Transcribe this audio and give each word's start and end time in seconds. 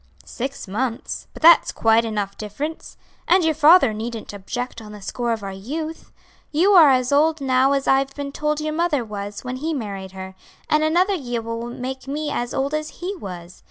"Six 0.25 0.67
months; 0.67 1.27
but 1.31 1.43
that's 1.43 1.71
quite 1.71 2.05
enough 2.05 2.35
difference. 2.35 2.97
And 3.27 3.45
your 3.45 3.53
father 3.53 3.93
needn't 3.93 4.33
object 4.33 4.81
on 4.81 4.93
the 4.93 5.01
score 5.03 5.31
of 5.31 5.43
our 5.43 5.51
youth. 5.51 6.11
You 6.51 6.71
are 6.71 6.89
as 6.89 7.11
old 7.11 7.39
now 7.39 7.73
as 7.73 7.87
I've 7.87 8.15
been 8.15 8.31
told 8.31 8.59
your 8.59 8.73
mother 8.73 9.05
was 9.05 9.43
when 9.43 9.57
he 9.57 9.75
married 9.75 10.13
her, 10.13 10.33
and 10.67 10.83
another 10.83 11.13
year 11.13 11.43
will 11.43 11.67
make 11.69 12.07
me 12.07 12.31
as 12.31 12.51
old 12.51 12.73
as 12.73 12.89
he 12.97 13.15
was. 13.15 13.59